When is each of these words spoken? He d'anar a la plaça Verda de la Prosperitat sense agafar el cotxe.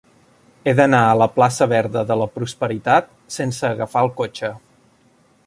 He 0.69 0.73
d'anar 0.77 1.01
a 1.09 1.17
la 1.21 1.27
plaça 1.35 1.67
Verda 1.73 2.03
de 2.13 2.17
la 2.23 2.29
Prosperitat 2.39 3.13
sense 3.37 3.71
agafar 3.71 4.05
el 4.09 4.13
cotxe. 4.25 4.53